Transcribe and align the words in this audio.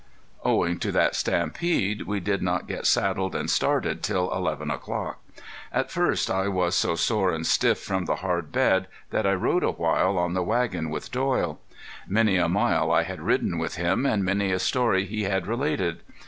Owing 0.43 0.79
to 0.79 0.91
that 0.93 1.13
stampede 1.13 2.07
we 2.07 2.19
did 2.19 2.41
not 2.41 2.67
get 2.67 2.87
saddled 2.87 3.35
and 3.35 3.47
started 3.51 4.01
till 4.01 4.33
eleven 4.33 4.71
o'clock. 4.71 5.19
At 5.71 5.91
first 5.91 6.31
I 6.31 6.47
was 6.47 6.73
so 6.73 6.95
sore 6.95 7.31
and 7.31 7.45
stiff 7.45 7.77
from 7.77 8.05
the 8.05 8.15
hard 8.25 8.51
bed 8.51 8.87
that 9.11 9.27
I 9.27 9.33
rode 9.35 9.63
a 9.63 9.69
while 9.69 10.17
on 10.17 10.33
the 10.33 10.41
wagon 10.41 10.89
with 10.89 11.11
Doyle. 11.11 11.59
Many 12.07 12.37
a 12.37 12.49
mile 12.49 12.89
I 12.89 13.03
had 13.03 13.21
ridden 13.21 13.59
with 13.59 13.75
him, 13.75 14.03
and 14.07 14.25
many 14.25 14.51
a 14.51 14.57
story 14.57 15.05
he 15.05 15.25
had 15.25 15.45
related. 15.45 16.01